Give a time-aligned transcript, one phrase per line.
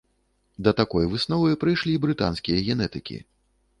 [0.67, 3.21] Да такой высновы прыйшлі брытанскія генетыкі.